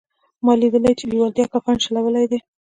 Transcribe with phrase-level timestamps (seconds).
[0.43, 2.39] ما لیدلي چې لېوالتیا کفن شلولی دی